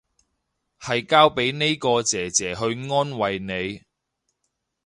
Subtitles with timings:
[0.79, 3.83] 係交俾呢個姐姐去安慰你